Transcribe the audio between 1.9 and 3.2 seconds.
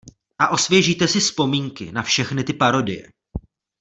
na všechny ty parodie.